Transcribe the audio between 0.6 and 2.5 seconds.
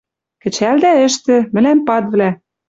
дӓ ӹштӹ! Мӹлӓм падвлӓ